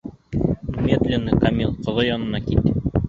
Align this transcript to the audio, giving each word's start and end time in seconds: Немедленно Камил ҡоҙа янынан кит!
Немедленно 0.77 1.37
Камил 1.43 1.75
ҡоҙа 1.89 2.07
янынан 2.09 2.49
кит! 2.49 2.73